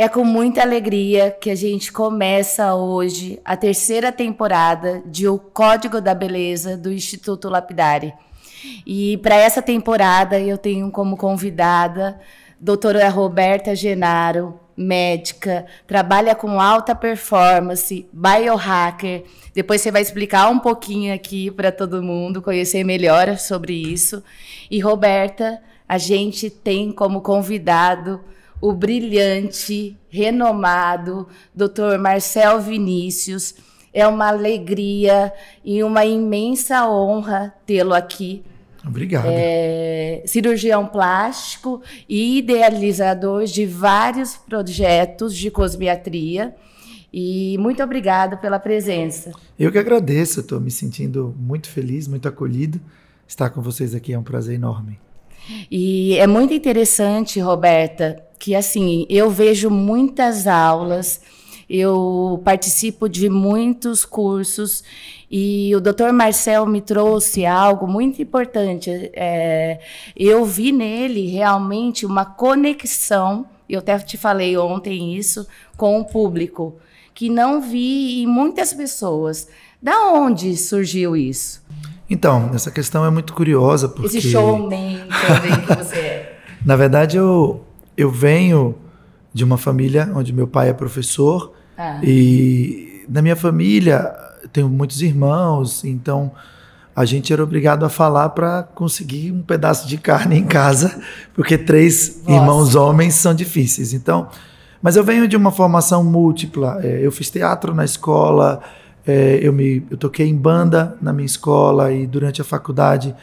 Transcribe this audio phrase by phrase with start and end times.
[0.00, 6.00] É com muita alegria que a gente começa hoje a terceira temporada de O Código
[6.00, 8.14] da Beleza do Instituto Lapidari.
[8.86, 12.18] E para essa temporada eu tenho como convidada
[12.58, 19.24] doutora Roberta Genaro, médica, trabalha com alta performance, biohacker.
[19.54, 24.24] Depois você vai explicar um pouquinho aqui para todo mundo conhecer melhor sobre isso.
[24.70, 28.18] E Roberta, a gente tem como convidado
[28.60, 31.98] o brilhante, renomado Dr.
[32.00, 33.54] Marcel Vinícius.
[33.92, 35.32] É uma alegria
[35.64, 38.44] e uma imensa honra tê-lo aqui
[38.86, 39.26] Obrigado.
[39.28, 46.54] É, cirurgião plástico e idealizador de vários projetos de cosmiatria.
[47.12, 49.32] E muito obrigado pela presença.
[49.58, 52.80] Eu que agradeço, estou me sentindo muito feliz, muito acolhido.
[53.26, 54.98] Estar com vocês aqui é um prazer enorme.
[55.70, 61.20] E é muito interessante, Roberta, que assim, eu vejo muitas aulas,
[61.68, 64.82] eu participo de muitos cursos
[65.30, 66.10] e o Dr.
[66.12, 68.90] Marcel me trouxe algo muito importante.
[69.12, 69.78] É,
[70.16, 76.76] eu vi nele realmente uma conexão, eu até te falei ontem isso, com o público,
[77.14, 79.48] que não vi em muitas pessoas.
[79.82, 81.62] Da onde surgiu isso?
[82.08, 84.16] Então, essa questão é muito curiosa porque...
[84.16, 86.40] Esse showman também que você é.
[86.64, 87.64] Na verdade, eu,
[88.00, 88.74] eu venho
[89.32, 92.00] de uma família onde meu pai é professor ah.
[92.02, 94.10] e na minha família
[94.52, 96.32] tenho muitos irmãos, então
[96.96, 100.98] a gente era obrigado a falar para conseguir um pedaço de carne em casa,
[101.34, 102.32] porque três Nossa.
[102.32, 103.92] irmãos homens são difíceis.
[103.92, 104.28] Então,
[104.80, 106.80] mas eu venho de uma formação múltipla.
[106.82, 108.60] É, eu fiz teatro na escola,
[109.06, 113.14] é, eu me eu toquei em banda na minha escola e durante a faculdade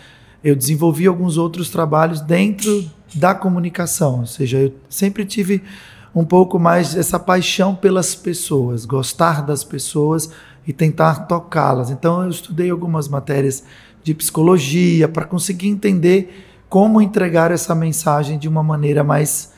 [0.43, 5.63] eu desenvolvi alguns outros trabalhos dentro da comunicação, ou seja, eu sempre tive
[6.13, 10.31] um pouco mais essa paixão pelas pessoas, gostar das pessoas
[10.65, 11.89] e tentar tocá-las.
[11.89, 13.63] Então eu estudei algumas matérias
[14.03, 19.53] de psicologia para conseguir entender como entregar essa mensagem de uma maneira mais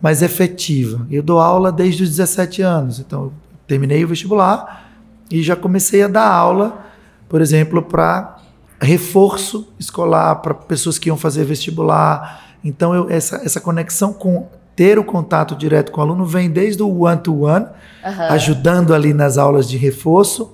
[0.00, 1.06] mais efetiva.
[1.10, 3.32] Eu dou aula desde os 17 anos, então
[3.66, 4.88] terminei o vestibular
[5.30, 6.86] e já comecei a dar aula,
[7.28, 8.37] por exemplo, para
[8.80, 12.56] reforço escolar para pessoas que iam fazer vestibular.
[12.64, 16.82] Então eu, essa essa conexão com ter o contato direto com o aluno vem desde
[16.82, 20.52] o one-to-one, -one, ajudando ali nas aulas de reforço,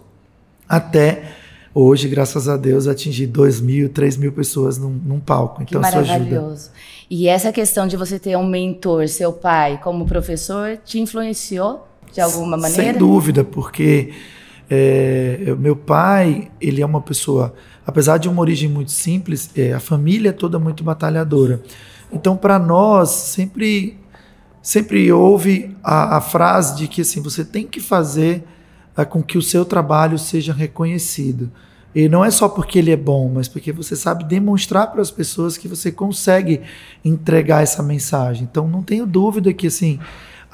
[0.66, 1.24] até
[1.74, 5.62] hoje, graças a Deus, atingir 2 mil, 3 mil pessoas num, num palco.
[5.62, 6.70] Então, que maravilhoso.
[7.10, 12.20] E essa questão de você ter um mentor, seu pai, como professor, te influenciou de
[12.20, 12.82] alguma maneira?
[12.82, 14.12] Sem dúvida, porque
[14.70, 17.54] é, meu pai, ele é uma pessoa,
[17.86, 21.62] apesar de uma origem muito simples, é, a família é toda muito batalhadora.
[22.12, 23.98] Então, para nós, sempre
[24.64, 28.42] sempre houve a, a, frase de que assim, você tem que fazer
[28.96, 31.52] uh, com que o seu trabalho seja reconhecido.
[31.94, 35.10] E não é só porque ele é bom, mas porque você sabe demonstrar para as
[35.10, 36.62] pessoas que você consegue
[37.04, 38.48] entregar essa mensagem.
[38.50, 40.00] Então não tenho dúvida que assim,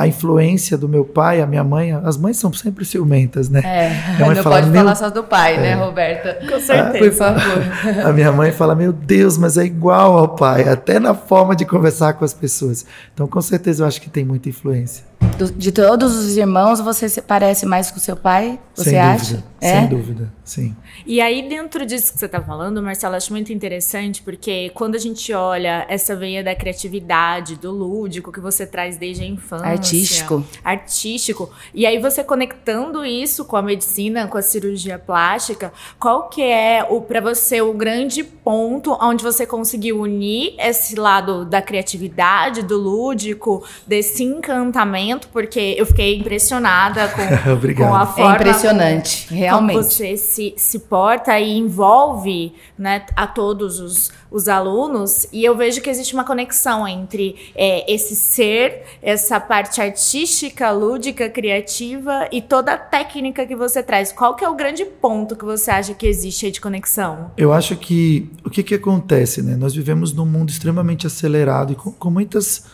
[0.00, 3.60] a influência do meu pai, a minha mãe, as mães são sempre ciumentas, né?
[3.62, 5.76] É, não fala, pode falar só do pai, né, é.
[5.76, 6.38] né, Roberta?
[6.48, 6.98] Com certeza.
[6.98, 7.62] por favor.
[8.08, 11.66] A minha mãe fala, meu Deus, mas é igual ao pai, até na forma de
[11.66, 12.86] conversar com as pessoas.
[13.12, 15.09] Então, com certeza, eu acho que tem muita influência.
[15.46, 18.58] De todos os irmãos, você se parece mais com seu pai?
[18.74, 19.24] Você sem acha?
[19.34, 19.80] Dúvida, é?
[19.80, 20.76] Sem dúvida, sim.
[21.06, 24.98] E aí, dentro disso que você está falando, Marcelo, acho muito interessante, porque quando a
[24.98, 29.66] gente olha essa veia da criatividade, do lúdico que você traz desde a infância.
[29.66, 30.44] Artístico.
[30.64, 31.50] Artístico.
[31.74, 36.86] E aí, você conectando isso com a medicina, com a cirurgia plástica, qual que é,
[36.88, 42.78] o para você, o grande ponto onde você conseguiu unir esse lado da criatividade, do
[42.78, 47.22] lúdico, desse encantamento, porque eu fiquei impressionada com,
[47.74, 48.32] com a forma.
[48.32, 49.76] É impressionante, realmente.
[49.76, 55.56] Como você se, se porta e envolve né, a todos os, os alunos, e eu
[55.56, 62.40] vejo que existe uma conexão entre é, esse ser, essa parte artística, lúdica, criativa e
[62.40, 64.12] toda a técnica que você traz.
[64.12, 67.30] Qual que é o grande ponto que você acha que existe aí de conexão?
[67.36, 69.56] Eu acho que o que, que acontece, né?
[69.56, 72.64] Nós vivemos num mundo extremamente acelerado e com, com muitas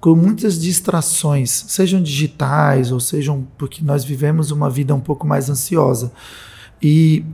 [0.00, 5.50] com muitas distrações, sejam digitais ou sejam porque nós vivemos uma vida um pouco mais
[5.50, 6.10] ansiosa.
[6.82, 7.24] E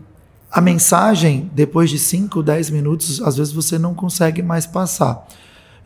[0.50, 5.26] a mensagem, depois de 5, 10 minutos, às vezes você não consegue mais passar.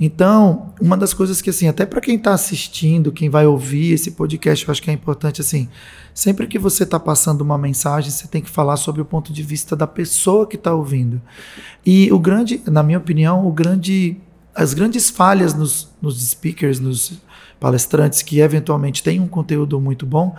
[0.03, 4.13] Então, uma das coisas que, assim, até para quem está assistindo, quem vai ouvir esse
[4.13, 5.69] podcast, eu acho que é importante, assim,
[6.15, 9.43] sempre que você está passando uma mensagem, você tem que falar sobre o ponto de
[9.43, 11.21] vista da pessoa que está ouvindo.
[11.85, 14.17] E o grande, na minha opinião, o grande,
[14.55, 17.21] as grandes falhas nos, nos speakers, nos
[17.59, 20.35] palestrantes que eventualmente têm um conteúdo muito bom,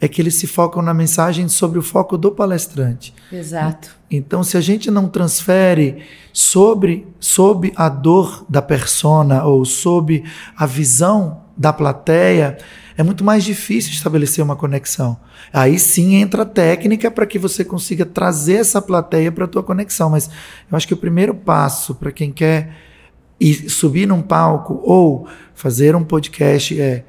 [0.00, 3.14] é que eles se focam na mensagem sobre o foco do palestrante.
[3.32, 3.94] Exato.
[4.10, 10.24] Então, se a gente não transfere sobre, sobre a dor da persona ou sobre
[10.56, 12.58] a visão da plateia,
[12.96, 15.16] é muito mais difícil estabelecer uma conexão.
[15.52, 19.62] Aí sim entra a técnica para que você consiga trazer essa plateia para a tua
[19.62, 20.10] conexão.
[20.10, 20.28] Mas
[20.70, 22.74] eu acho que o primeiro passo para quem quer
[23.42, 27.04] ir, subir num palco ou fazer um podcast é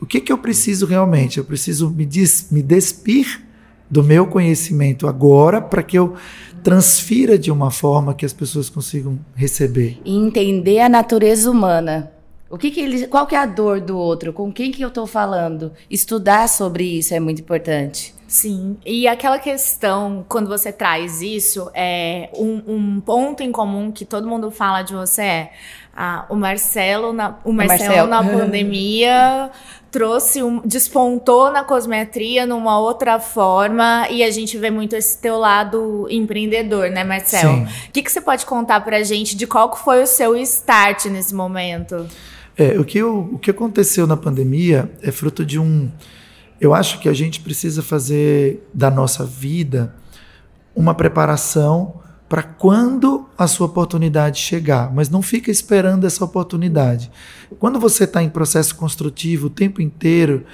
[0.00, 1.38] o que, que eu preciso realmente?
[1.38, 3.42] Eu preciso me, des, me despir
[3.88, 6.14] do meu conhecimento agora para que eu
[6.62, 9.98] transfira de uma forma que as pessoas consigam receber.
[10.04, 12.12] E entender a natureza humana.
[12.50, 14.32] O que, que ele, qual que é a dor do outro?
[14.32, 15.72] Com quem que eu estou falando?
[15.90, 18.14] Estudar sobre isso é muito importante.
[18.26, 24.04] Sim, e aquela questão, quando você traz isso, é um, um ponto em comum que
[24.04, 25.52] todo mundo fala de você é
[25.96, 28.08] ah, o Marcelo na, o Marcelo, Marcelo.
[28.08, 29.50] na pandemia
[29.96, 35.38] trouxe um, despontou na cosmetria numa outra forma e a gente vê muito esse teu
[35.38, 37.62] lado empreendedor, né, Marcelo?
[37.62, 41.34] O que, que você pode contar pra gente de qual foi o seu start nesse
[41.34, 42.06] momento?
[42.58, 45.90] É, o que, o que aconteceu na pandemia é fruto de um.
[46.60, 49.94] Eu acho que a gente precisa fazer da nossa vida
[50.74, 57.10] uma preparação para quando a sua oportunidade chegar, mas não fica esperando essa oportunidade.
[57.58, 60.44] Quando você está em processo construtivo o tempo inteiro,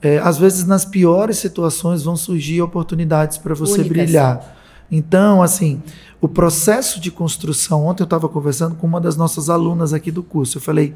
[0.00, 3.88] é, às vezes nas piores situações vão surgir oportunidades para você Únicas.
[3.88, 4.57] brilhar.
[4.90, 5.82] Então, assim,
[6.20, 7.86] o processo de construção.
[7.86, 10.58] Ontem eu estava conversando com uma das nossas alunas aqui do curso.
[10.58, 10.94] Eu falei: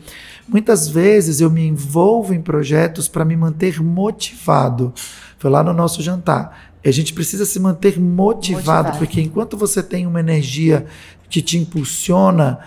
[0.48, 4.92] muitas vezes eu me envolvo em projetos para me manter motivado.
[5.38, 6.72] Foi lá no nosso jantar.
[6.84, 10.86] A gente precisa se manter motivado, motivado, porque enquanto você tem uma energia
[11.30, 12.58] que te impulsiona,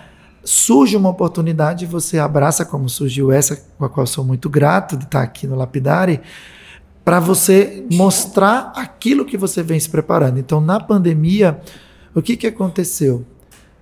[0.44, 5.04] surge uma oportunidade, você abraça, como surgiu essa, com a qual sou muito grato de
[5.04, 6.22] estar aqui no Lapidari,
[7.06, 10.40] para você mostrar aquilo que você vem se preparando.
[10.40, 11.62] Então, na pandemia,
[12.16, 13.24] o que, que aconteceu?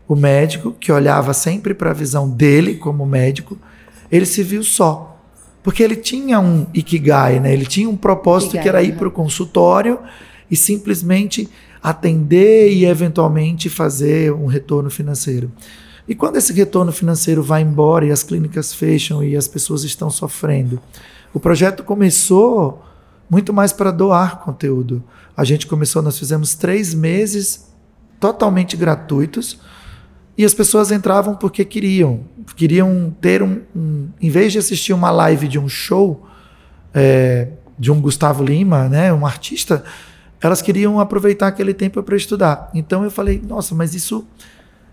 [0.06, 3.58] O médico, que olhava sempre para a visão dele como médico,
[4.12, 5.18] ele se viu só.
[5.64, 7.54] Porque ele tinha um ikigai, né?
[7.54, 10.00] Ele tinha um propósito ikigai, que era ir para o consultório
[10.52, 11.50] e simplesmente
[11.82, 15.50] atender e eventualmente fazer um retorno financeiro.
[16.06, 20.10] E quando esse retorno financeiro vai embora e as clínicas fecham e as pessoas estão
[20.10, 20.82] sofrendo,
[21.34, 22.84] o projeto começou
[23.30, 25.04] muito mais para doar conteúdo.
[25.36, 27.74] A gente começou, nós fizemos três meses
[28.20, 29.60] totalmente gratuitos
[30.38, 32.22] e as pessoas entravam porque queriam.
[32.56, 33.62] Queriam ter um.
[33.76, 36.28] um em vez de assistir uma live de um show
[36.94, 39.84] é, de um Gustavo Lima, né, um artista,
[40.42, 42.70] elas queriam aproveitar aquele tempo para estudar.
[42.74, 44.26] Então eu falei, nossa, mas isso.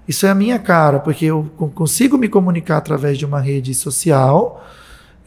[0.09, 4.67] Isso é a minha cara, porque eu consigo me comunicar através de uma rede social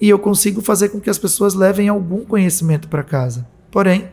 [0.04, 3.48] e eu consigo fazer com que as pessoas levem algum conhecimento para casa.
[3.72, 4.10] Porém,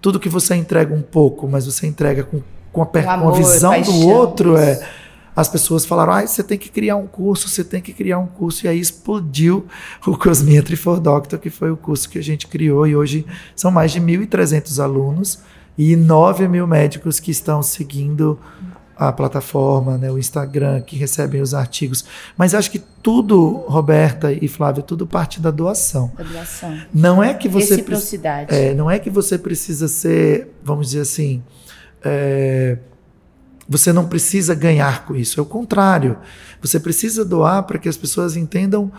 [0.00, 2.42] tudo que você entrega um pouco, mas você entrega com,
[2.72, 4.84] com, a, com amor, a visão paixão, do outro, é
[5.36, 8.26] as pessoas falaram: ah, você tem que criar um curso, você tem que criar um
[8.26, 8.66] curso.
[8.66, 9.64] E aí explodiu
[10.04, 12.84] o Cosmetry for Doctor, que foi o curso que a gente criou.
[12.84, 13.24] E hoje
[13.54, 15.38] são mais de 1.300 alunos
[15.78, 18.40] e 9 mil médicos que estão seguindo
[18.98, 22.04] a plataforma, né, o Instagram, que recebem os artigos.
[22.36, 26.10] Mas acho que tudo, Roberta e Flávia, tudo parte da doação.
[26.18, 26.76] Da doação.
[26.92, 28.52] Não é que você Reciprocidade.
[28.52, 31.42] É, não é que você precisa ser, vamos dizer assim,
[32.04, 32.78] é,
[33.68, 35.38] você não precisa ganhar com isso.
[35.38, 36.18] É o contrário.
[36.60, 38.90] Você precisa doar para que as pessoas entendam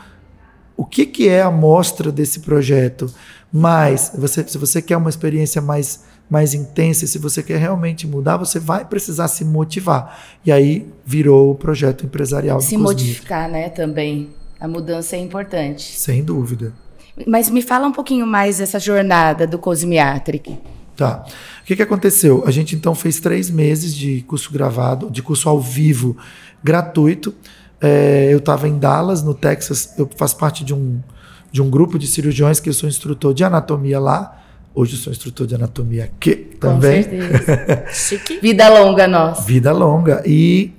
[0.78, 3.14] o que, que é a mostra desse projeto.
[3.52, 8.38] Mas, você, se você quer uma experiência mais, mais intensa, se você quer realmente mudar,
[8.38, 10.20] você vai precisar se motivar.
[10.46, 12.62] E aí virou o projeto empresarial.
[12.62, 13.70] Se modificar, né?
[13.70, 14.30] Também.
[14.60, 15.98] A mudança é importante.
[15.98, 16.74] Sem dúvida.
[17.26, 20.58] Mas me fala um pouquinho mais dessa jornada do Cosmiatric.
[20.96, 21.26] Tá.
[21.62, 22.44] O que, que aconteceu?
[22.46, 26.18] A gente então fez três meses de curso gravado, de curso ao vivo,
[26.64, 27.34] gratuito.
[27.82, 29.94] É, eu estava em Dallas, no Texas.
[29.98, 31.00] Eu faço parte de um,
[31.52, 34.44] de um grupo de cirurgiões que eu sou instrutor de anatomia lá.
[34.80, 37.04] Hoje eu sou instrutor de anatomia aqui também.
[37.04, 37.86] Com certeza.
[37.92, 38.40] Chique.
[38.40, 39.42] Vida longa, nossa.
[39.42, 40.24] Vida longa.
[40.26, 40.72] E,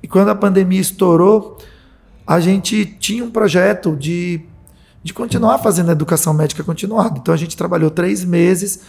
[0.00, 1.58] e quando a pandemia estourou,
[2.24, 4.42] a gente tinha um projeto de,
[5.02, 7.18] de continuar fazendo educação médica continuada.
[7.18, 8.82] Então a gente trabalhou três meses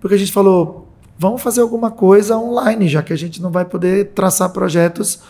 [0.00, 0.88] porque a gente falou,
[1.18, 5.20] vamos fazer alguma coisa online, já que a gente não vai poder traçar projetos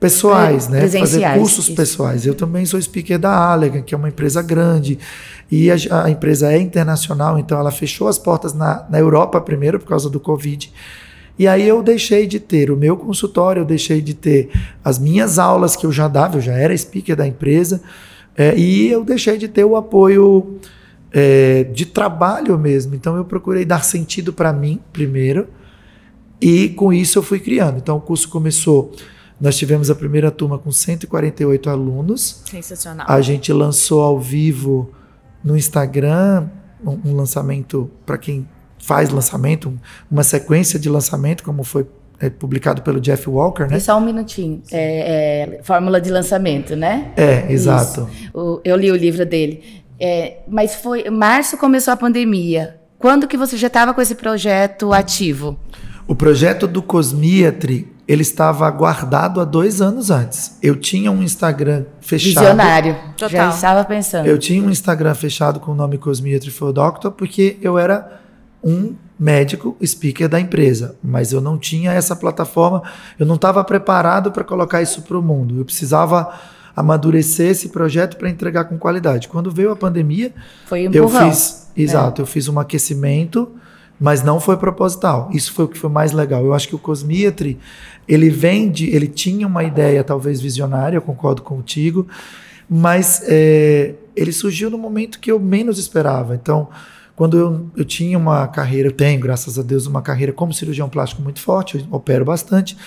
[0.00, 0.88] pessoais, é, né?
[0.88, 1.76] Fazer cursos isso.
[1.76, 2.26] pessoais.
[2.26, 4.98] Eu também sou speaker da Allegan, que é uma empresa grande,
[5.50, 9.78] e a, a, empresa é internacional, então ela fechou as portas na, na Europa primeiro
[9.78, 10.72] por causa do Covid.
[11.38, 14.50] E aí eu deixei de ter o meu consultório, eu deixei de ter
[14.82, 17.80] as minhas aulas que eu já dava, eu já era speaker da empresa,
[18.36, 20.60] É, e eu deixei de ter o apoio
[21.12, 22.94] é, de trabalho mesmo.
[22.94, 25.48] Então eu procurei dar sentido para mim primeiro
[26.40, 27.78] e com isso eu fui criando.
[27.78, 28.92] Então o curso começou.
[29.40, 32.42] Nós tivemos a primeira turma com 148 alunos.
[32.44, 33.06] Sensacional.
[33.08, 34.90] A gente lançou ao vivo
[35.42, 36.48] no Instagram
[36.84, 38.46] um, um lançamento para quem
[38.78, 39.72] faz lançamento,
[40.10, 41.86] uma sequência de lançamento, como foi
[42.22, 43.78] é publicado pelo Jeff Walker, né?
[43.78, 44.62] E só um minutinho.
[44.70, 47.12] É, é, fórmula de lançamento, né?
[47.16, 48.08] É, exato.
[48.34, 49.82] O, eu li o livro dele.
[49.98, 52.76] É, mas foi março começou a pandemia.
[52.98, 55.58] Quando que você já estava com esse projeto ativo?
[56.06, 60.58] O projeto do Cosmiatry ele estava guardado há dois anos antes.
[60.60, 62.42] Eu tinha um Instagram fechado.
[62.42, 62.96] Visionário.
[63.16, 63.30] Total.
[63.30, 64.26] Já estava pensando.
[64.26, 68.20] Eu tinha um Instagram fechado com o nome Cosmiatry for Doctor porque eu era
[68.64, 72.82] um médico speaker da empresa, mas eu não tinha essa plataforma,
[73.16, 75.60] eu não estava preparado para colocar isso para o mundo.
[75.60, 76.34] Eu precisava
[76.74, 79.28] amadurecer esse projeto para entregar com qualidade.
[79.28, 80.34] Quando veio a pandemia,
[80.66, 81.80] foi um eu fiz, é.
[81.80, 83.52] exato, eu fiz um aquecimento,
[84.00, 85.28] mas não foi proposital.
[85.30, 86.42] Isso foi o que foi mais legal.
[86.42, 87.58] Eu acho que o Cosmiatry,
[88.08, 92.08] ele vem de, ele tinha uma ideia talvez visionária, eu concordo contigo,
[92.68, 96.34] mas é, ele surgiu no momento que eu menos esperava.
[96.34, 96.68] Então,
[97.14, 100.88] quando eu, eu tinha uma carreira, eu tenho, graças a Deus, uma carreira como cirurgião
[100.88, 102.78] plástico muito forte, eu opero bastante,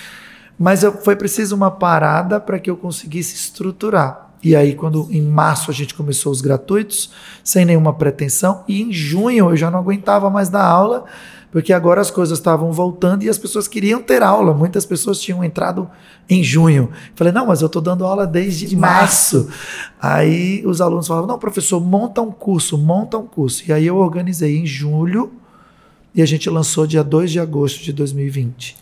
[0.58, 4.23] mas eu, foi preciso uma parada para que eu conseguisse estruturar.
[4.44, 7.10] E aí, quando em março a gente começou os gratuitos,
[7.42, 11.06] sem nenhuma pretensão, e em junho eu já não aguentava mais dar aula,
[11.50, 14.52] porque agora as coisas estavam voltando e as pessoas queriam ter aula.
[14.52, 15.88] Muitas pessoas tinham entrado
[16.28, 16.90] em junho.
[17.14, 19.44] Falei, não, mas eu estou dando aula desde de março.
[19.44, 19.52] março.
[20.00, 23.62] Aí os alunos falavam, não, professor, monta um curso, monta um curso.
[23.68, 25.32] E aí eu organizei em julho
[26.14, 28.76] e a gente lançou dia 2 de agosto de 2020.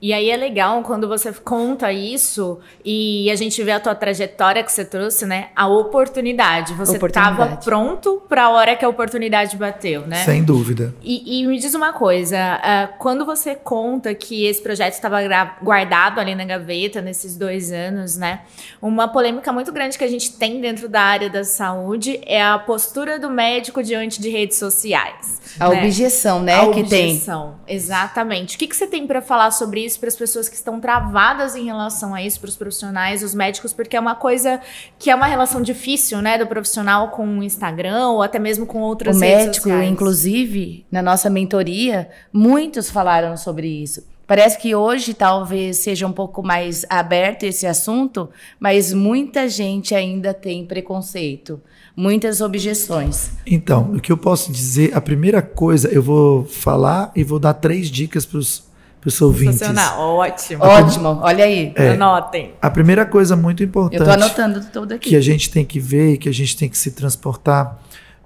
[0.00, 4.62] E aí é legal quando você conta isso e a gente vê a tua trajetória
[4.62, 5.48] que você trouxe, né?
[5.56, 6.74] A oportunidade.
[6.74, 10.22] Você estava pronto para a hora que a oportunidade bateu, né?
[10.24, 10.94] Sem dúvida.
[11.02, 15.18] E, e me diz uma coisa: uh, quando você conta que esse projeto estava
[15.62, 18.42] guardado ali na gaveta nesses dois anos, né?
[18.82, 22.58] Uma polêmica muito grande que a gente tem dentro da área da saúde é a
[22.58, 25.40] postura do médico diante de redes sociais.
[25.58, 25.78] A né?
[25.78, 26.60] objeção, né?
[26.60, 27.74] A que objeção, tem.
[27.74, 28.56] exatamente.
[28.56, 31.54] O que, que você tem para falar sobre isso para as pessoas que estão travadas
[31.54, 34.58] em relação a isso, para os profissionais, os médicos, porque é uma coisa
[34.98, 38.80] que é uma relação difícil, né, do profissional com o Instagram ou até mesmo com
[38.80, 39.90] outras o redes médico, sociais.
[39.90, 44.02] inclusive, na nossa mentoria, muitos falaram sobre isso.
[44.26, 48.28] Parece que hoje talvez seja um pouco mais aberto esse assunto,
[48.58, 51.60] mas muita gente ainda tem preconceito,
[51.94, 53.30] muitas objeções.
[53.46, 57.54] Então, o que eu posso dizer, a primeira coisa, eu vou falar e vou dar
[57.54, 58.65] três dicas para os
[59.08, 59.60] os ouvintes.
[59.96, 60.64] Ótimo.
[60.64, 61.72] Ótimo, olha aí.
[61.74, 62.52] É, Anotem.
[62.60, 64.00] A primeira coisa muito importante.
[64.00, 65.10] Eu estou anotando tudo aqui.
[65.10, 67.78] Que a gente tem que ver e que a gente tem que se transportar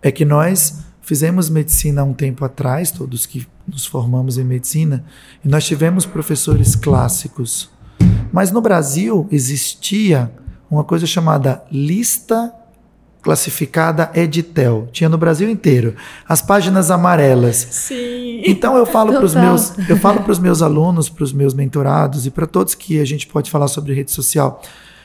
[0.02, 5.04] é que nós fizemos medicina há um tempo atrás, todos que nos formamos em medicina,
[5.44, 7.70] e nós tivemos professores clássicos.
[8.32, 10.30] Mas no Brasil existia
[10.70, 12.54] uma coisa chamada lista
[13.22, 14.88] classificada Editel.
[14.92, 15.94] Tinha no Brasil inteiro.
[16.28, 17.56] As páginas amarelas.
[17.70, 18.42] Sim.
[18.44, 21.54] Então eu falo para os meus, eu falo para os meus alunos, para os meus
[21.54, 24.62] mentorados e para todos que a gente pode falar sobre rede social.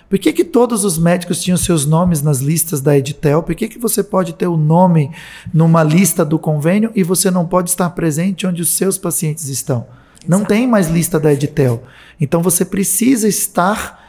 [0.07, 3.41] Por que, que todos os médicos tinham seus nomes nas listas da Editel?
[3.41, 5.11] Por que, que você pode ter o nome
[5.53, 9.87] numa lista do convênio e você não pode estar presente onde os seus pacientes estão?
[10.27, 11.83] Não tem mais lista da Editel.
[12.21, 14.04] Então você precisa estar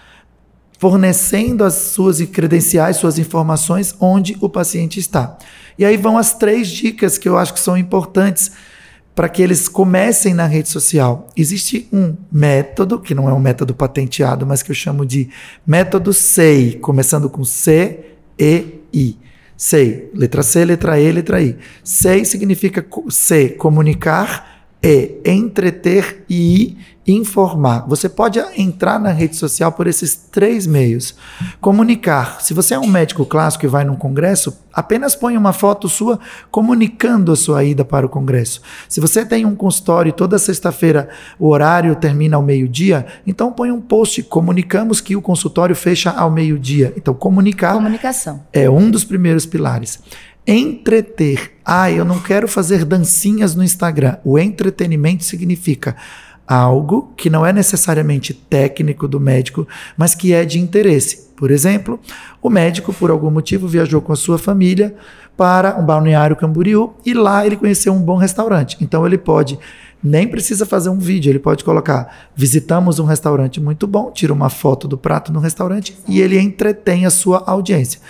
[0.79, 5.37] fornecendo as suas credenciais, suas informações onde o paciente está.
[5.79, 8.53] E aí vão as três dicas que eu acho que são importantes
[9.15, 11.27] para que eles comecem na rede social.
[11.35, 15.31] Existe um método, que não é um método patenteado, mas que eu chamo de
[15.67, 18.01] método SEI, começando com C,
[18.39, 19.19] E, I.
[19.57, 21.57] SEI, letra C, letra E, letra I.
[21.83, 27.85] SEI significa C, comunicar, E, entreter e I, informar.
[27.87, 31.15] Você pode entrar na rede social por esses três meios.
[31.61, 32.41] Comunicar.
[32.41, 36.19] Se você é um médico clássico e vai num congresso, apenas põe uma foto sua
[36.51, 38.61] comunicando a sua ida para o congresso.
[38.89, 41.09] Se você tem um consultório e toda sexta-feira
[41.39, 44.23] o horário termina ao meio-dia, então põe um post.
[44.25, 46.93] Comunicamos que o consultório fecha ao meio-dia.
[46.97, 47.75] Então, comunicar.
[47.75, 48.43] Comunicação.
[48.53, 50.01] É um dos primeiros pilares.
[50.47, 51.53] Entreter.
[51.65, 54.17] Ah, eu não quero fazer dancinhas no Instagram.
[54.25, 55.97] O entretenimento significa
[56.47, 61.27] algo que não é necessariamente técnico do médico, mas que é de interesse.
[61.37, 62.01] Por exemplo,
[62.41, 64.95] o médico, por algum motivo, viajou com a sua família
[65.37, 68.77] para um balneário Camboriú e lá ele conheceu um bom restaurante.
[68.81, 69.59] Então ele pode,
[70.03, 74.49] nem precisa fazer um vídeo, ele pode colocar: visitamos um restaurante muito bom, tira uma
[74.49, 78.01] foto do prato no restaurante e ele entretém a sua audiência.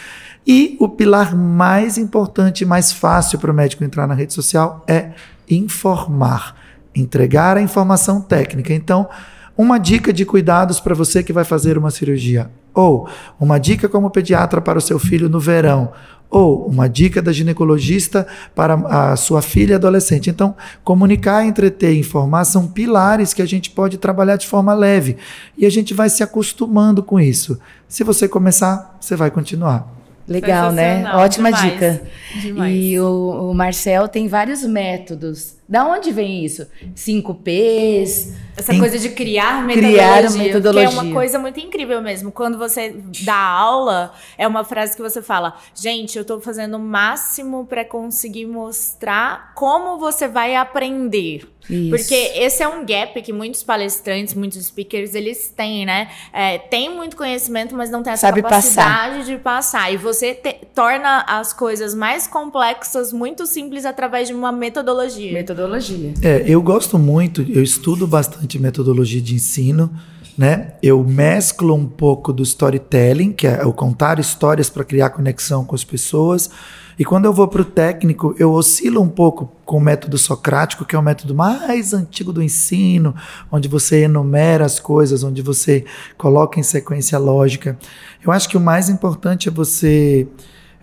[0.46, 5.10] E o pilar mais importante mais fácil para o médico entrar na rede social é
[5.50, 6.54] informar,
[6.96, 8.72] entregar a informação técnica.
[8.72, 9.08] Então,
[9.56, 13.08] uma dica de cuidados para você que vai fazer uma cirurgia, ou
[13.40, 15.92] uma dica como pediatra para o seu filho no verão,
[16.28, 20.28] ou uma dica da ginecologista para a sua filha adolescente.
[20.28, 25.16] Então, comunicar, entreter e informar são pilares que a gente pode trabalhar de forma leve
[25.56, 27.58] e a gente vai se acostumando com isso.
[27.88, 29.94] Se você começar, você vai continuar.
[30.28, 31.08] Legal, né?
[31.14, 32.02] Ótima demais, dica.
[32.40, 32.74] Demais.
[32.76, 35.55] E o, o Marcel tem vários métodos.
[35.68, 36.66] Da onde vem isso?
[36.94, 38.34] 5 P's.
[38.56, 38.78] Essa em...
[38.78, 39.98] coisa de criar metodologia.
[39.98, 40.88] Criar metodologia.
[40.88, 42.32] Que é uma coisa muito incrível mesmo.
[42.32, 42.94] Quando você
[43.24, 47.84] dá aula, é uma frase que você fala: gente, eu tô fazendo o máximo para
[47.84, 51.48] conseguir mostrar como você vai aprender.
[51.68, 51.90] Isso.
[51.90, 56.08] Porque esse é um gap que muitos palestrantes, muitos speakers, eles têm, né?
[56.32, 59.24] É, tem muito conhecimento, mas não tem essa Sabe capacidade passar.
[59.24, 59.92] de passar.
[59.92, 65.32] E você te, torna as coisas mais complexas muito simples através de uma metodologia.
[65.56, 66.12] Metodologia.
[66.20, 69.90] É, eu gosto muito, eu estudo bastante metodologia de ensino.
[70.36, 70.74] Né?
[70.82, 75.74] Eu mesclo um pouco do storytelling, que é o contar histórias para criar conexão com
[75.74, 76.50] as pessoas,
[76.98, 80.84] e quando eu vou para o técnico, eu oscilo um pouco com o método socrático,
[80.84, 83.14] que é o método mais antigo do ensino,
[83.50, 85.86] onde você enumera as coisas, onde você
[86.18, 87.78] coloca em sequência lógica.
[88.22, 90.26] Eu acho que o mais importante é você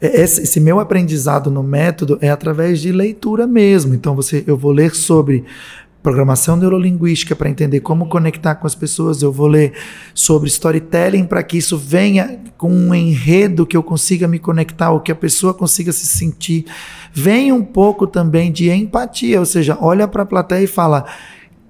[0.02, 3.94] esse, esse, meu aprendizado no método é através de leitura mesmo.
[3.94, 5.46] Então, você, eu vou ler sobre
[6.04, 9.22] programação neurolinguística para entender como conectar com as pessoas.
[9.22, 9.72] Eu vou ler
[10.14, 15.00] sobre storytelling para que isso venha com um enredo que eu consiga me conectar, ou
[15.00, 16.66] que a pessoa consiga se sentir.
[17.14, 21.06] Vem um pouco também de empatia, ou seja, olha para a plateia e fala: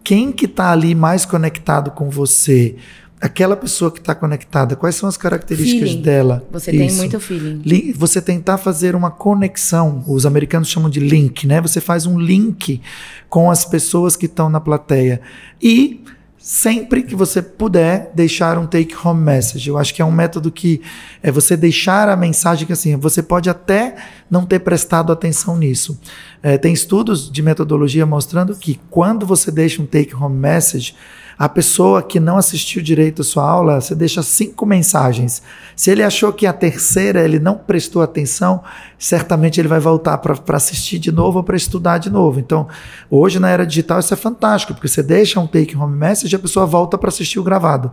[0.03, 2.75] quem que está ali mais conectado com você?
[3.23, 6.01] Aquela pessoa que está conectada, quais são as características feeling.
[6.01, 6.45] dela?
[6.51, 6.79] Você Isso.
[6.79, 7.93] tem muito feeling.
[7.95, 11.61] Você tentar fazer uma conexão, os americanos chamam de link, né?
[11.61, 12.81] Você faz um link
[13.29, 15.21] com as pessoas que estão na plateia.
[15.61, 16.03] E
[16.37, 19.69] sempre que você puder deixar um take home message.
[19.69, 20.81] Eu acho que é um método que
[21.21, 23.95] é você deixar a mensagem que assim, você pode até
[24.29, 25.97] não ter prestado atenção nisso.
[26.41, 30.93] É, tem estudos de metodologia mostrando que quando você deixa um take home message,
[31.37, 35.41] a pessoa que não assistiu direito a sua aula, você deixa cinco mensagens.
[35.75, 38.63] Se ele achou que a terceira ele não prestou atenção,
[38.97, 42.39] certamente ele vai voltar para assistir de novo ou para estudar de novo.
[42.39, 42.67] Então,
[43.09, 46.37] hoje na era digital isso é fantástico, porque você deixa um take home message e
[46.37, 47.91] a pessoa volta para assistir o gravado.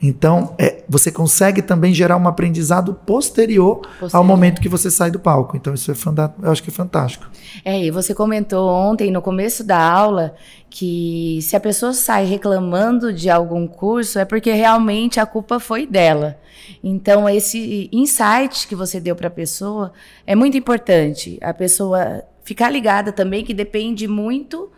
[0.00, 5.10] Então, é, você consegue também gerar um aprendizado posterior, posterior, ao momento que você sai
[5.10, 5.56] do palco.
[5.56, 5.94] Então, isso é
[6.42, 7.26] eu acho que é fantástico.
[7.64, 10.34] É, e você comentou ontem, no começo da aula,
[10.70, 15.84] que se a pessoa sai reclamando de algum curso, é porque realmente a culpa foi
[15.84, 16.38] dela.
[16.82, 19.92] Então, esse insight que você deu para a pessoa
[20.24, 21.38] é muito importante.
[21.42, 24.70] A pessoa ficar ligada também, que depende muito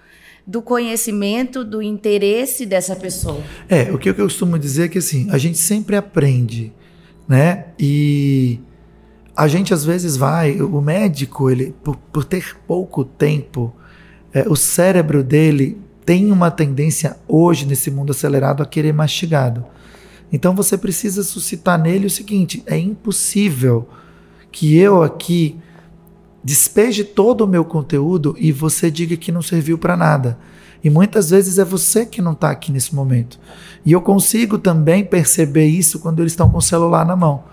[0.46, 3.42] do conhecimento, do interesse dessa pessoa.
[3.68, 6.72] É, o que eu costumo dizer é que assim, a gente sempre aprende,
[7.28, 7.66] né?
[7.78, 8.58] E
[9.36, 13.74] a gente às vezes vai, o médico, ele, por, por ter pouco tempo,
[14.32, 19.64] é, o cérebro dele tem uma tendência hoje nesse mundo acelerado a querer mastigado.
[20.32, 23.88] Então você precisa suscitar nele o seguinte: é impossível
[24.50, 25.56] que eu aqui
[26.42, 30.38] despeje todo o meu conteúdo e você diga que não serviu para nada.
[30.82, 33.38] E muitas vezes é você que não está aqui nesse momento.
[33.84, 37.44] E eu consigo também perceber isso quando eles estão com o celular na mão.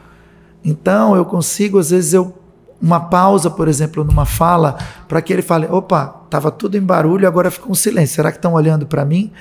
[0.64, 2.34] Então eu consigo, às vezes, eu
[2.82, 7.28] uma pausa, por exemplo, numa fala, para que ele fale: opa, estava tudo em barulho,
[7.28, 8.16] agora ficou um silêncio.
[8.16, 9.32] Será que estão olhando para mim?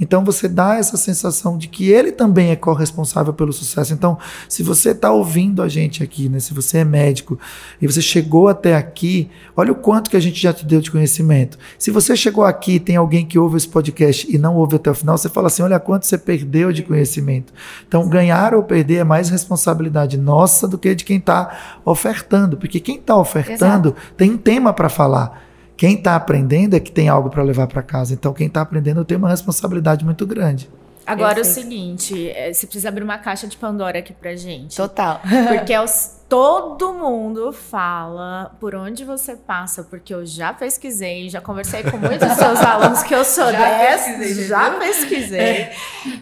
[0.00, 3.92] Então você dá essa sensação de que ele também é corresponsável pelo sucesso.
[3.92, 7.38] Então, se você está ouvindo a gente aqui, né, se você é médico
[7.80, 10.90] e você chegou até aqui, olha o quanto que a gente já te deu de
[10.90, 11.58] conhecimento.
[11.78, 14.90] Se você chegou aqui e tem alguém que ouve esse podcast e não ouve até
[14.90, 17.52] o final, você fala assim: olha quanto você perdeu de conhecimento.
[17.86, 22.80] Então, ganhar ou perder é mais responsabilidade nossa do que de quem está ofertando, porque
[22.80, 24.14] quem está ofertando Exato.
[24.16, 25.47] tem um tema para falar.
[25.78, 28.12] Quem está aprendendo é que tem algo para levar para casa.
[28.12, 30.68] Então, quem está aprendendo tem uma responsabilidade muito grande.
[31.06, 31.56] Agora, Perfeito.
[31.56, 34.76] o seguinte, é, você precisa abrir uma caixa de Pandora aqui pra gente.
[34.76, 35.20] Total.
[35.56, 41.40] Porque é os todo mundo fala por onde você passa, porque eu já pesquisei, já
[41.40, 45.40] conversei com muitos dos seus alunos que eu sou já dessa, pesquisei, já pesquisei.
[45.40, 45.76] É.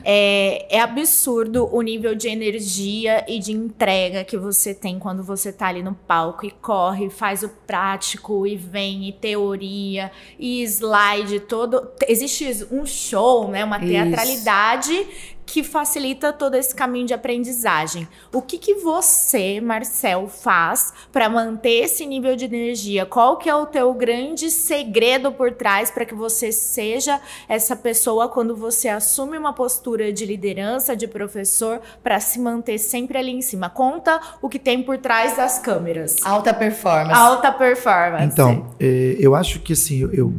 [0.04, 5.52] é, é, absurdo o nível de energia e de entrega que você tem quando você
[5.52, 11.40] tá ali no palco e corre, faz o prático e vem e teoria e slide
[11.40, 11.90] todo.
[12.06, 18.06] Existe um show, né, uma teatralidade que facilita todo esse caminho de aprendizagem.
[18.32, 23.06] O que, que você, Marcel, faz para manter esse nível de energia?
[23.06, 28.28] Qual que é o teu grande segredo por trás para que você seja essa pessoa
[28.28, 33.40] quando você assume uma postura de liderança, de professor, para se manter sempre ali em
[33.40, 33.70] cima?
[33.70, 36.16] Conta o que tem por trás das câmeras.
[36.24, 37.18] Alta performance.
[37.18, 38.24] Alta performance.
[38.24, 40.34] Então, é, eu acho que assim, eu,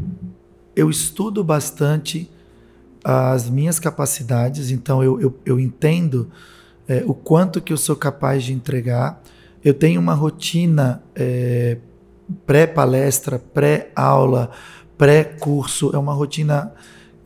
[0.76, 2.30] eu estudo bastante
[3.04, 6.30] as minhas capacidades, então eu, eu, eu entendo
[6.88, 9.22] é, o quanto que eu sou capaz de entregar.
[9.64, 11.78] Eu tenho uma rotina é,
[12.46, 14.52] pré-palestra, pré-aula,
[14.98, 16.74] pré-curso, é uma rotina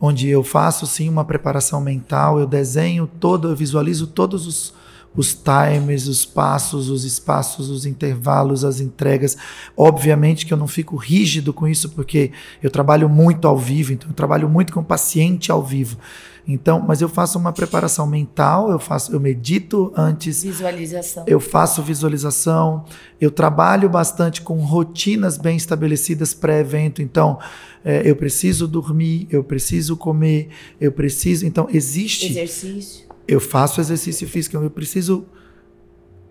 [0.00, 4.74] onde eu faço sim uma preparação mental, eu desenho todo, eu visualizo todos os
[5.14, 9.36] os timers, os passos, os espaços, os intervalos, as entregas.
[9.76, 14.08] Obviamente que eu não fico rígido com isso, porque eu trabalho muito ao vivo, então
[14.08, 15.98] eu trabalho muito com o paciente ao vivo.
[16.46, 20.42] Então, mas eu faço uma preparação mental, eu faço, eu medito antes.
[20.42, 21.24] Visualização.
[21.26, 22.84] Eu faço visualização,
[23.20, 27.00] eu trabalho bastante com rotinas bem estabelecidas pré-evento.
[27.00, 27.38] Então,
[27.84, 30.48] é, eu preciso dormir, eu preciso comer,
[30.80, 31.46] eu preciso.
[31.46, 32.26] Então, existe.
[32.26, 35.26] Exercício eu faço exercício físico, eu preciso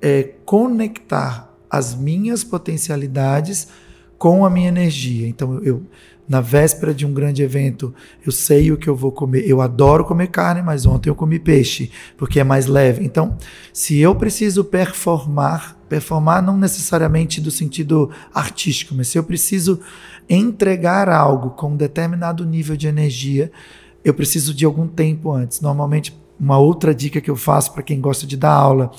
[0.01, 3.67] é, conectar as minhas potencialidades
[4.17, 5.27] com a minha energia.
[5.27, 5.83] Então, eu,
[6.27, 7.93] na véspera de um grande evento,
[8.25, 9.47] eu sei o que eu vou comer.
[9.47, 13.03] Eu adoro comer carne, mas ontem eu comi peixe, porque é mais leve.
[13.03, 13.37] Então,
[13.73, 19.79] se eu preciso performar, performar não necessariamente do sentido artístico, mas se eu preciso
[20.29, 23.51] entregar algo com um determinado nível de energia,
[24.03, 25.61] eu preciso de algum tempo antes.
[25.61, 28.91] Normalmente, uma outra dica que eu faço para quem gosta de dar aula.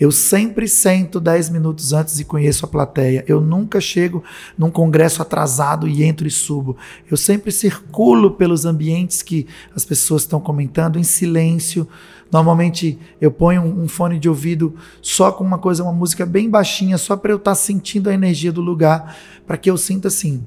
[0.00, 3.24] Eu sempre sento 10 minutos antes e conheço a plateia.
[3.28, 4.22] Eu nunca chego
[4.56, 6.76] num congresso atrasado e entro e subo.
[7.08, 11.86] Eu sempre circulo pelos ambientes que as pessoas estão comentando em silêncio.
[12.32, 16.98] Normalmente eu ponho um fone de ouvido só com uma coisa, uma música bem baixinha,
[16.98, 20.44] só para eu estar tá sentindo a energia do lugar, para que eu sinta assim,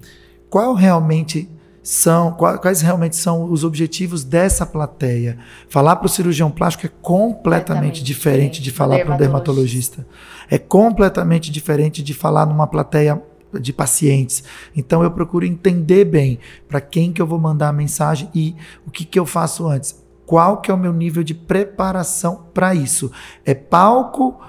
[0.49, 1.49] qual realmente
[1.83, 5.39] são quais realmente são os objetivos dessa plateia.
[5.67, 10.05] Falar para o cirurgião plástico é completamente diferente de falar para um dermatologista.
[10.49, 13.21] É completamente diferente de falar numa plateia
[13.59, 14.43] de pacientes.
[14.75, 18.91] Então eu procuro entender bem para quem que eu vou mandar a mensagem e o
[18.91, 19.99] que que eu faço antes.
[20.25, 23.11] Qual que é o meu nível de preparação para isso?
[23.43, 24.39] É palco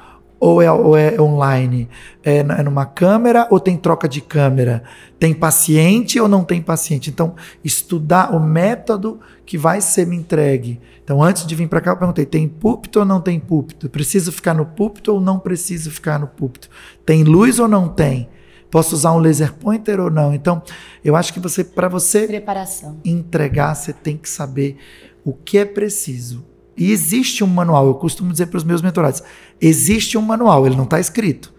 [0.43, 1.89] ou é, ou é online?
[2.25, 4.83] É, é, numa câmera ou tem troca de câmera?
[5.17, 7.11] Tem paciente ou não tem paciente?
[7.11, 10.81] Então, estudar o método que vai ser me entregue.
[11.05, 13.89] Então, antes de vir para cá, eu perguntei: tem púlpito ou não tem púlpito?
[13.89, 16.69] Preciso ficar no púlpito ou não preciso ficar no púlpito?
[17.07, 18.29] Tem luz ou não tem?
[18.69, 20.35] Posso usar um laser pointer ou não?
[20.35, 20.61] Então,
[21.05, 22.99] eu acho que você, para você Preparação.
[23.05, 24.77] entregar, você tem que saber
[25.25, 29.23] o que é preciso e existe um manual, eu costumo dizer para os meus mentorados:
[29.61, 31.53] existe um manual, ele não está escrito,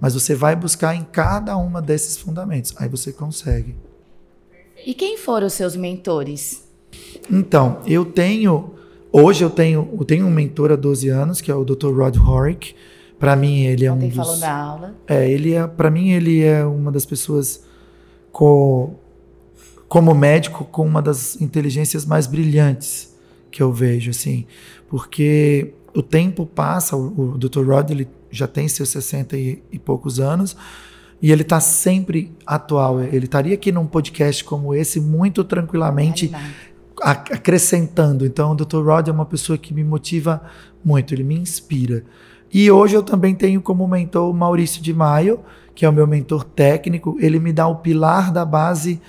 [0.00, 3.76] mas você vai buscar em cada uma desses fundamentos, aí você consegue.
[4.84, 6.64] E quem foram os seus mentores?
[7.30, 8.74] Então, eu tenho,
[9.12, 11.92] hoje eu tenho, eu tenho um mentor há 12 anos, que é o Dr.
[11.92, 12.74] Rod Horick.
[13.18, 14.16] Para mim, ele é Ontem um dos.
[14.16, 14.94] falou da aula.
[15.06, 17.64] É, ele é, para mim, ele é uma das pessoas
[18.30, 18.94] com,
[19.88, 23.15] como médico com uma das inteligências mais brilhantes
[23.56, 24.44] que eu vejo, assim,
[24.86, 27.66] porque o tempo passa, o, o Dr.
[27.66, 30.54] Rod ele já tem seus 60 e, e poucos anos,
[31.22, 33.00] e ele está sempre atual.
[33.00, 36.30] Ele estaria aqui num podcast como esse muito tranquilamente
[37.00, 38.26] acrescentando.
[38.26, 38.84] Então, o Dr.
[38.84, 40.42] Rod é uma pessoa que me motiva
[40.84, 42.04] muito, ele me inspira.
[42.52, 45.40] E hoje eu também tenho como mentor o Maurício de Maio,
[45.74, 47.16] que é o meu mentor técnico.
[47.18, 49.00] Ele me dá o pilar da base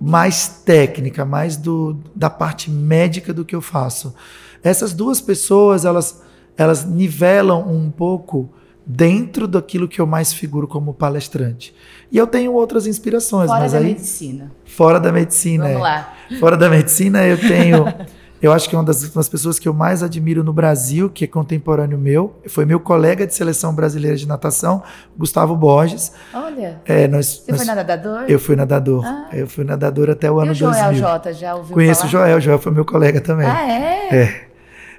[0.00, 4.14] mais técnica, mais do, da parte médica do que eu faço.
[4.62, 6.22] Essas duas pessoas, elas,
[6.56, 8.50] elas nivelam um pouco
[8.84, 11.74] dentro daquilo que eu mais figuro como palestrante.
[12.10, 13.48] E eu tenho outras inspirações.
[13.48, 14.52] Fora mas da aí, medicina.
[14.64, 15.64] Fora da medicina.
[15.64, 15.82] Vamos é.
[15.82, 16.14] lá.
[16.38, 17.84] Fora da medicina, eu tenho
[18.46, 21.24] Eu acho que é uma das, das, pessoas que eu mais admiro no Brasil, que
[21.24, 24.84] é contemporâneo meu, foi meu colega de seleção brasileira de natação,
[25.18, 26.12] Gustavo Borges.
[26.32, 26.80] Olha.
[26.84, 28.24] É, nós, Você nós, foi nadador?
[28.28, 29.04] Eu fui nadador.
[29.04, 29.28] Ah.
[29.32, 31.00] Eu fui nadador até o ano e o Joel 2000.
[31.00, 32.08] Jota, já ouviu Conheço falar?
[32.08, 33.48] o Joel, o Joel foi meu colega também.
[33.48, 34.16] Ah, é?
[34.16, 34.46] É.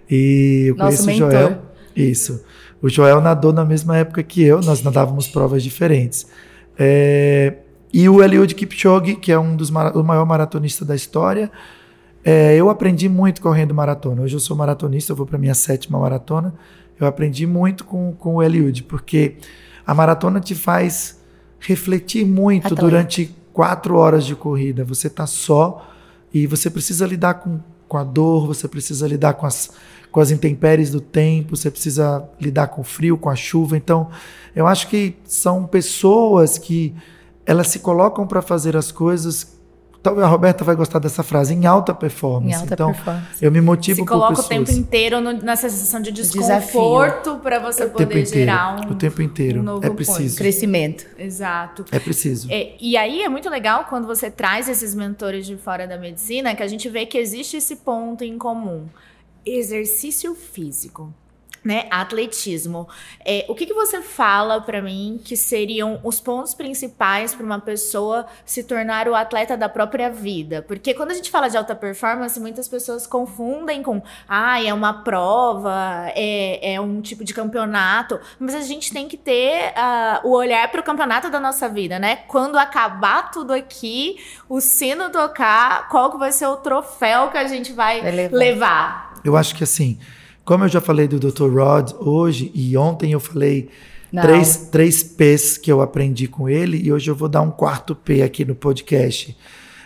[0.10, 1.28] E eu Nosso conheço mentor.
[1.28, 1.58] o Joel.
[1.96, 2.44] Isso.
[2.82, 6.28] O Joel nadou na mesma época que eu, nós nadávamos provas diferentes.
[6.78, 7.54] É,
[7.94, 11.50] e o Eliud Kipchoge, que é um dos o maior maratonista da história,
[12.30, 14.22] é, eu aprendi muito correndo maratona.
[14.22, 16.54] Hoje eu sou maratonista, eu vou para minha sétima maratona.
[17.00, 19.38] Eu aprendi muito com, com o Eliud, porque
[19.86, 21.22] a maratona te faz
[21.60, 22.82] refletir muito Atleta.
[22.82, 24.84] durante quatro horas de corrida.
[24.84, 25.90] Você está só
[26.34, 29.72] e você precisa lidar com com a dor, você precisa lidar com as,
[30.12, 33.78] com as intempéries do tempo, você precisa lidar com o frio, com a chuva.
[33.78, 34.10] Então,
[34.56, 36.94] eu acho que são pessoas que
[37.46, 39.57] elas se colocam para fazer as coisas
[40.08, 42.54] Talvez a Roberta vai gostar dessa frase, em alta performance.
[42.54, 43.44] Em alta então, performance.
[43.44, 44.46] eu me motivo Se coloca pessoas.
[44.46, 48.96] o tempo inteiro no, nessa sensação de desconforto para você o poder gerar um O
[48.96, 49.62] tempo inteiro.
[49.62, 50.30] Um é preciso.
[50.30, 50.38] Ponto.
[50.38, 51.06] Crescimento.
[51.18, 51.84] Exato.
[51.92, 52.48] É preciso.
[52.50, 56.56] É, e aí é muito legal quando você traz esses mentores de fora da medicina,
[56.56, 58.86] que a gente vê que existe esse ponto em comum.
[59.46, 61.14] Exercício físico
[61.68, 62.88] né, atletismo.
[63.26, 67.60] É, o que, que você fala para mim que seriam os pontos principais para uma
[67.60, 70.62] pessoa se tornar o atleta da própria vida?
[70.66, 75.04] Porque quando a gente fala de alta performance, muitas pessoas confundem com, ah, é uma
[75.04, 80.32] prova, é, é um tipo de campeonato, mas a gente tem que ter uh, o
[80.32, 82.20] olhar para o campeonato da nossa vida, né?
[82.30, 87.46] Quando acabar tudo aqui, o sino tocar, qual que vai ser o troféu que a
[87.46, 88.38] gente vai, levar?
[88.38, 89.14] levar?
[89.26, 90.00] Eu acho que assim
[90.48, 91.50] como eu já falei do Dr.
[91.50, 93.68] Rod hoje e ontem eu falei
[94.10, 97.94] três, três P's que eu aprendi com ele e hoje eu vou dar um quarto
[97.94, 99.38] P aqui no podcast.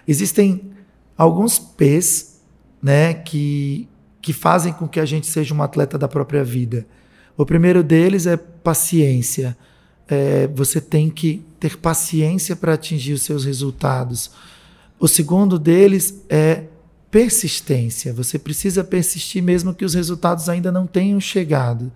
[0.07, 0.71] Existem
[1.17, 2.39] alguns P's
[2.79, 3.89] né, que,
[4.21, 6.85] que fazem com que a gente seja um atleta da própria vida.
[7.35, 9.57] O primeiro deles é paciência.
[10.07, 14.29] É, você tem que ter paciência para atingir os seus resultados.
[14.99, 16.65] O segundo deles é
[17.11, 18.13] persistência.
[18.13, 21.91] Você precisa persistir mesmo que os resultados ainda não tenham chegado.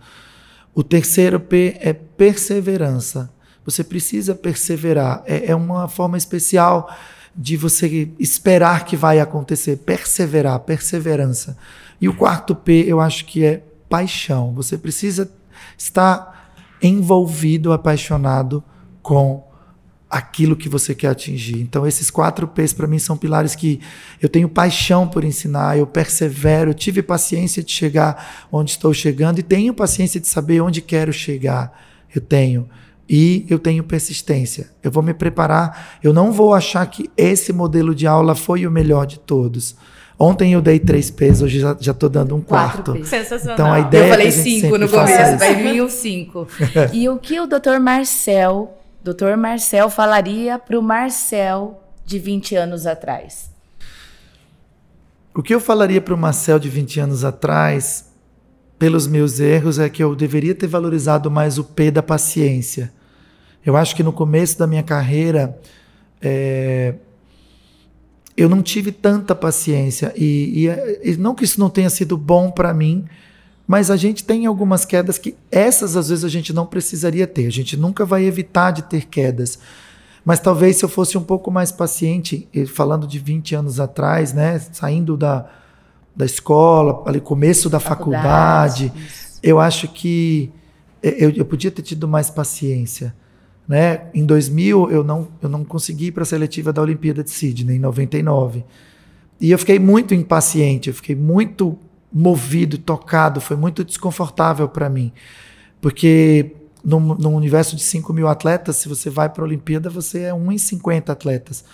[0.74, 3.32] O terceiro P é perseverança.
[3.66, 5.24] Você precisa perseverar.
[5.26, 6.94] É, é uma forma especial
[7.36, 9.78] de você esperar que vai acontecer.
[9.78, 11.58] Perseverar, perseverança.
[12.00, 14.54] E o quarto P eu acho que é paixão.
[14.54, 15.32] Você precisa
[15.78, 16.52] estar
[16.82, 18.62] envolvido, apaixonado
[19.02, 19.45] com
[20.16, 21.60] aquilo que você quer atingir.
[21.60, 23.82] Então, esses quatro P's para mim são pilares que
[24.22, 29.40] eu tenho paixão por ensinar, eu persevero, eu tive paciência de chegar onde estou chegando
[29.40, 31.78] e tenho paciência de saber onde quero chegar.
[32.16, 32.70] Eu tenho.
[33.10, 34.70] E eu tenho persistência.
[34.82, 36.00] Eu vou me preparar.
[36.02, 39.76] Eu não vou achar que esse modelo de aula foi o melhor de todos.
[40.18, 43.06] Ontem eu dei três P's, hoje já estou dando um quarto.
[43.06, 43.54] Sensacional.
[43.54, 46.48] Então a ideia eu falei é cinco no começo, vai vir o cinco.
[46.94, 47.82] e o que o Dr.
[47.82, 48.74] Marcel
[49.06, 49.38] Dr.
[49.38, 53.52] Marcel falaria para o Marcel de 20 anos atrás?
[55.32, 58.12] O que eu falaria para o Marcel de 20 anos atrás,
[58.80, 62.92] pelos meus erros, é que eu deveria ter valorizado mais o P da paciência.
[63.64, 65.56] Eu acho que no começo da minha carreira,
[66.20, 66.96] é,
[68.36, 70.12] eu não tive tanta paciência.
[70.16, 73.06] E, e, e não que isso não tenha sido bom para mim,
[73.68, 77.48] mas a gente tem algumas quedas que essas às vezes a gente não precisaria ter.
[77.48, 79.58] A gente nunca vai evitar de ter quedas.
[80.24, 84.60] Mas talvez se eu fosse um pouco mais paciente, falando de 20 anos atrás, né,
[84.60, 85.48] saindo da,
[86.16, 90.52] da escola, ali começo da faculdade, faculdade eu acho que
[91.04, 93.16] eu, eu podia ter tido mais paciência.
[93.68, 94.08] Né?
[94.12, 97.76] Em 2000 eu não, eu não consegui ir para a seletiva da Olimpíada de Sydney,
[97.76, 98.66] em 99.
[99.40, 101.78] E eu fiquei muito impaciente, eu fiquei muito
[102.18, 105.12] movido, tocado, foi muito desconfortável para mim.
[105.82, 110.22] Porque num, num, universo de 5 mil atletas, se você vai para a Olimpíada, você
[110.22, 111.66] é um em 50 atletas.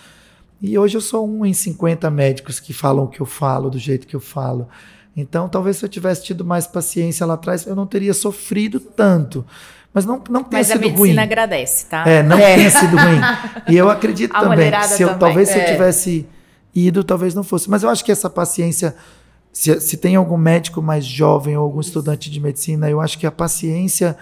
[0.60, 3.78] E hoje eu sou um em 50 médicos que falam o que eu falo, do
[3.78, 4.68] jeito que eu falo.
[5.16, 9.46] Então, talvez se eu tivesse tido mais paciência lá atrás, eu não teria sofrido tanto.
[9.94, 10.88] Mas não, não tenha sido ruim.
[10.88, 12.04] Mas a medicina agradece, tá?
[12.04, 12.56] É, não é.
[12.56, 13.20] tenha sido ruim.
[13.68, 15.20] E eu acredito também, se eu, também.
[15.20, 15.52] talvez é.
[15.52, 15.72] se eu é.
[15.72, 16.26] tivesse
[16.74, 17.70] ido, talvez não fosse.
[17.70, 18.96] Mas eu acho que essa paciência
[19.52, 23.26] se, se tem algum médico mais jovem ou algum estudante de medicina, eu acho que
[23.26, 24.16] a paciência,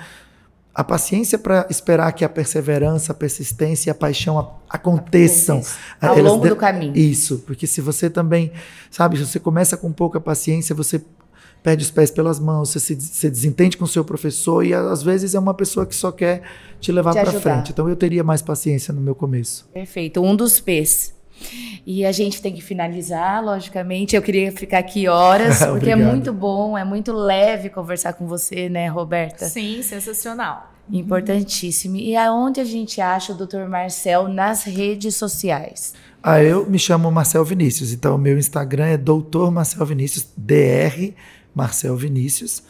[0.74, 5.62] a paciência para esperar que a perseverança, a persistência e a paixão aconteçam
[6.00, 6.96] ao longo do caminho.
[6.96, 8.50] Isso, porque se você também,
[8.90, 11.00] sabe, se você começa com pouca paciência, você
[11.62, 15.02] perde os pés pelas mãos, você se, se desentende com o seu professor e às
[15.02, 16.42] vezes é uma pessoa que só quer
[16.80, 17.70] te levar para frente.
[17.70, 19.68] Então eu teria mais paciência no meu começo.
[19.72, 20.20] Perfeito.
[20.20, 21.19] Um dos P's
[21.86, 24.14] e a gente tem que finalizar, logicamente.
[24.14, 28.68] Eu queria ficar aqui horas, porque é muito bom, é muito leve conversar com você,
[28.68, 29.46] né, Roberta?
[29.46, 30.72] Sim, sensacional.
[30.92, 31.96] Importantíssimo.
[31.96, 33.68] E aonde a gente acha o Dr.
[33.68, 35.94] Marcel nas redes sociais?
[36.22, 39.50] Ah, eu me chamo Marcel Vinícius, então o meu Instagram é Dr.
[39.50, 41.14] Marcel Vinícius, DR
[41.54, 42.62] Marcel Vinícius.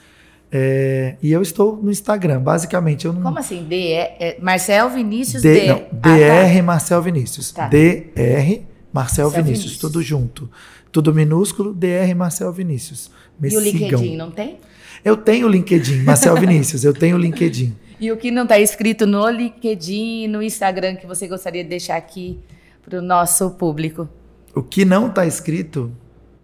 [0.52, 3.06] É, e eu estou no Instagram, basicamente.
[3.06, 3.22] Eu não...
[3.22, 3.64] Como assim?
[3.64, 5.66] D é, Marcel Vinícius D, D...
[5.68, 6.62] Não, DR ah, tá.
[6.62, 7.52] Marcel Vinícius.
[7.52, 7.68] Tá.
[7.68, 10.50] DR Marcel Vinícius, Vinícius, tudo junto.
[10.90, 13.10] Tudo minúsculo, DR Marcel Vinícius.
[13.38, 14.00] Me e o sigam.
[14.00, 14.58] LinkedIn, não tem?
[15.04, 17.74] Eu tenho o LinkedIn, Marcel Vinícius, eu tenho o LinkedIn.
[18.00, 21.96] E o que não está escrito no LinkedIn, no Instagram, que você gostaria de deixar
[21.96, 22.38] aqui
[22.82, 24.08] para o nosso público?
[24.54, 25.92] O que não está escrito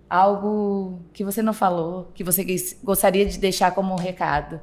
[0.08, 2.44] algo que você não falou, que você
[2.82, 4.60] gostaria de deixar como um recado?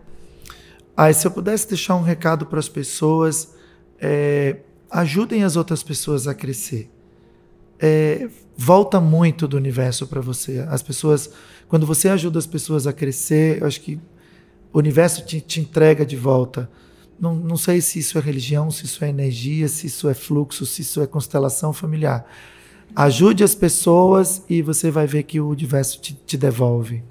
[0.95, 3.55] Ah, se eu pudesse deixar um recado para as pessoas,
[3.99, 4.57] é,
[4.89, 6.89] ajudem as outras pessoas a crescer.
[7.79, 10.65] É, volta muito do universo para você.
[10.69, 11.29] As pessoas,
[11.67, 13.99] quando você ajuda as pessoas a crescer, eu acho que
[14.71, 16.69] o universo te, te entrega de volta.
[17.19, 20.65] Não, não sei se isso é religião, se isso é energia, se isso é fluxo,
[20.65, 22.25] se isso é constelação familiar.
[22.95, 27.03] Ajude as pessoas e você vai ver que o universo te, te devolve.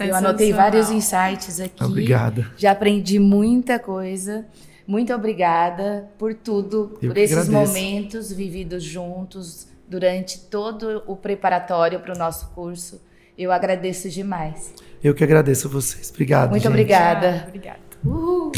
[0.00, 1.84] Eu anotei vários insights aqui.
[1.84, 2.50] Obrigada.
[2.56, 4.46] Já aprendi muita coisa.
[4.86, 7.72] Muito obrigada por tudo, Eu por esses agradeço.
[7.72, 13.00] momentos vividos juntos durante todo o preparatório para o nosso curso.
[13.38, 14.72] Eu agradeço demais.
[15.02, 16.10] Eu que agradeço a vocês.
[16.10, 16.50] Obrigado.
[16.50, 16.70] Muito gente.
[16.72, 17.44] obrigada.
[17.48, 17.78] Obrigada.
[18.04, 18.52] Uhul.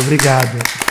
[0.00, 0.87] Obrigado.